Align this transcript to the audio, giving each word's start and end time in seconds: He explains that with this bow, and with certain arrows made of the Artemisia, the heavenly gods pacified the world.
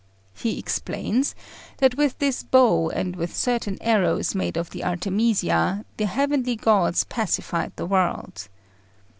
He 0.33 0.57
explains 0.57 1.35
that 1.77 1.95
with 1.95 2.17
this 2.17 2.41
bow, 2.41 2.89
and 2.89 3.15
with 3.15 3.35
certain 3.35 3.77
arrows 3.81 4.33
made 4.33 4.57
of 4.57 4.71
the 4.71 4.83
Artemisia, 4.83 5.85
the 5.97 6.07
heavenly 6.07 6.55
gods 6.55 7.03
pacified 7.03 7.73
the 7.75 7.85
world. 7.85 8.49